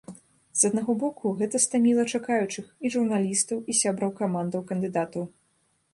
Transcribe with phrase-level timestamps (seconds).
[0.61, 5.23] З аднаго боку, гэта стаміла чакаючых, і журналістаў, і сябраў камандаў кандыдатаў.